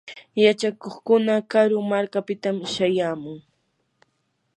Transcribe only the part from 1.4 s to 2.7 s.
karu markapitam